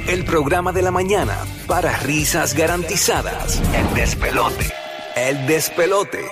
El 0.09 0.25
programa 0.25 0.73
de 0.73 0.83
la 0.83 0.91
mañana 0.91 1.37
para 1.67 1.97
risas 1.99 2.55
garantizadas. 2.55 3.61
El 3.75 3.95
despelote. 3.95 4.73
El 5.15 5.47
despelote. 5.47 6.31